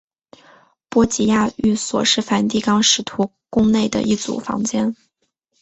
[0.89, 4.95] 波吉亚寓所是梵蒂冈使徒宫内的一组房间。